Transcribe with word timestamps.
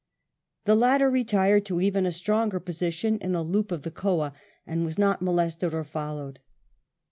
The 0.65 0.73
latter 0.75 1.11
retired 1.11 1.63
to 1.65 1.79
even 1.79 2.07
a 2.07 2.11
stronger 2.11 2.59
position 2.59 3.19
in 3.19 3.35
a 3.35 3.43
loop 3.43 3.71
of 3.71 3.83
the 3.83 3.91
Coa, 3.91 4.33
and 4.65 4.83
was 4.83 4.97
not 4.97 5.21
molested 5.21 5.75
or 5.75 5.83
followed. 5.83 6.39